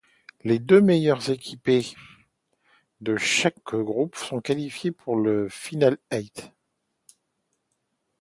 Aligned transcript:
Les 0.43 0.57
deux 0.57 0.81
meilleures 0.81 1.29
équipees 1.29 1.95
de 3.01 3.17
chaque 3.17 3.63
groupe 3.71 4.15
sont 4.15 4.41
qualifiées 4.41 4.89
pour 4.89 5.15
le 5.15 5.47
Final 5.47 5.99
Eight. 6.09 6.51